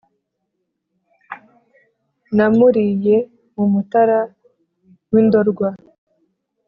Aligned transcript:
namuriye 2.35 3.17
mu 3.55 3.65
mutara 3.73 4.19
w'i 5.11 5.21
ndorwa 5.25 5.69